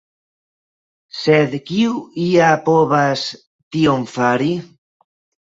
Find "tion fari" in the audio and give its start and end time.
3.77-4.51